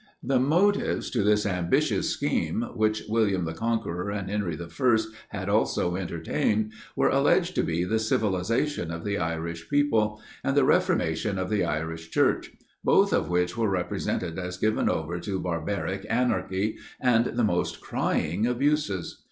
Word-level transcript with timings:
The 0.23 0.39
motives 0.39 1.11
to 1.11 1.21
this 1.21 1.45
ambitious 1.45 2.09
scheme, 2.09 2.63
which 2.73 3.03
William 3.07 3.45
the 3.45 3.53
Conqueror, 3.53 4.09
and 4.09 4.31
Henry 4.31 4.57
I., 4.59 4.97
had 5.29 5.47
also 5.47 5.95
entertained, 5.95 6.71
were 6.95 7.09
alleged 7.09 7.53
to 7.53 7.61
be 7.61 7.83
the 7.83 7.99
civilisation 7.99 8.89
of 8.89 9.03
the 9.03 9.19
Irish 9.19 9.69
people, 9.69 10.19
and 10.43 10.57
the 10.57 10.63
reformation 10.65 11.37
of 11.37 11.51
the 11.51 11.63
Irish 11.63 12.09
Church; 12.09 12.51
both 12.83 13.13
of 13.13 13.29
which 13.29 13.55
were 13.55 13.69
represented 13.69 14.39
as 14.39 14.57
given 14.57 14.89
over 14.89 15.19
to 15.19 15.39
barbaric 15.39 16.07
anarchy, 16.09 16.79
and 16.99 17.25
the 17.27 17.43
most 17.43 17.79
crying 17.79 18.47
abuses. 18.47 19.19